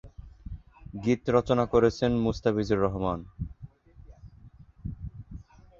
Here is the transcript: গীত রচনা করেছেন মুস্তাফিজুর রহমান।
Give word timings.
গীত 1.03 1.21
রচনা 1.35 1.65
করেছেন 1.65 2.11
মুস্তাফিজুর 2.25 2.79
রহমান। 2.79 3.19